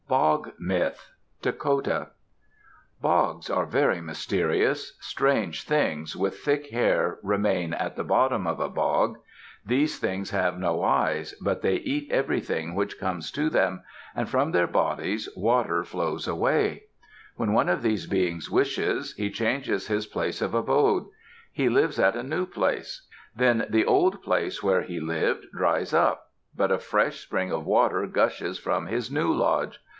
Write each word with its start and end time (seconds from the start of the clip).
BOG 0.07 0.53
MYTH 0.59 1.11
Dakota 1.41 2.09
Bogs 2.99 3.49
are 3.49 3.65
very 3.65 4.01
mysterious. 4.01 4.97
Strange 4.99 5.63
things, 5.63 6.17
with 6.17 6.39
thick 6.39 6.67
hair, 6.69 7.17
remain 7.23 7.73
at 7.73 7.95
the 7.95 8.03
bottom 8.03 8.45
of 8.45 8.59
a 8.59 8.67
bog. 8.67 9.19
These 9.65 9.99
things 9.99 10.31
have 10.31 10.59
no 10.59 10.83
eyes, 10.83 11.33
but 11.39 11.61
they 11.61 11.75
eat 11.77 12.11
everything 12.11 12.75
which 12.75 12.99
comes 12.99 13.31
to 13.31 13.49
them, 13.49 13.83
and 14.13 14.27
from 14.27 14.51
their 14.51 14.67
bodies 14.67 15.29
water 15.37 15.81
flows 15.85 16.27
always. 16.27 16.81
When 17.37 17.53
one 17.53 17.69
of 17.69 17.81
these 17.83 18.05
Beings 18.07 18.49
wishes, 18.49 19.13
he 19.15 19.29
changes 19.29 19.87
his 19.87 20.07
place 20.07 20.41
of 20.41 20.53
abode. 20.53 21.05
He 21.53 21.69
lives 21.69 21.99
at 21.99 22.17
a 22.17 22.23
new 22.23 22.45
place. 22.47 23.07
Then 23.33 23.65
the 23.69 23.85
old 23.85 24.21
place 24.23 24.61
where 24.63 24.81
he 24.81 24.99
lived 24.99 25.45
dries 25.53 25.93
up; 25.93 26.31
but 26.53 26.71
a 26.71 26.79
fresh 26.79 27.19
spring 27.21 27.49
of 27.51 27.65
water 27.65 28.05
gushes 28.07 28.59
from 28.59 28.87
his 28.87 29.09
new 29.09 29.31
lodge. 29.31 29.79